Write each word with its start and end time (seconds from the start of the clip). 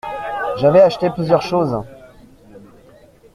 J’avais 0.59 0.81
acheté 0.81 1.11
plusieurs 1.11 1.43
choses. 1.43 1.79